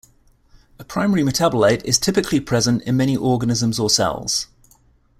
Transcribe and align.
A 0.79 0.83
primary 0.83 1.21
metabolite 1.21 1.83
is 1.85 1.99
typically 1.99 2.39
present 2.39 2.81
in 2.87 2.97
many 2.97 3.15
organisms 3.15 3.77
or 3.79 3.87
cells. 3.87 4.47